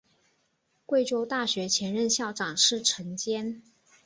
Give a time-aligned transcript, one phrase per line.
[0.87, 3.61] 贵州大学前任校长是陈坚。